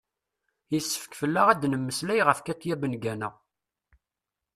yessefk 0.73 1.11
fell-aɣ 1.21 1.47
ad 1.49 1.59
d-nemmeslay 1.61 2.19
ɣef 2.27 2.39
katia 2.45 2.75
bengana 2.81 3.29